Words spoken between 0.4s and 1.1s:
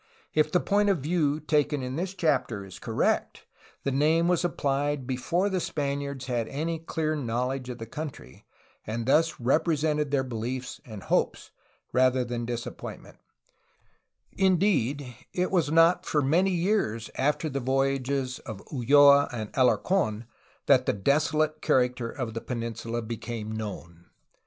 the point of